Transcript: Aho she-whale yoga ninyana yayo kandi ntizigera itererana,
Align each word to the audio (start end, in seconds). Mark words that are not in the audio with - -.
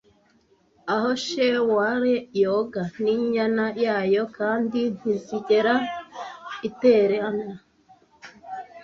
Aho 0.93 1.09
she-whale 1.25 2.15
yoga 2.43 2.83
ninyana 3.03 3.65
yayo 3.85 4.23
kandi 4.37 4.79
ntizigera 4.97 5.73
itererana, 6.67 7.51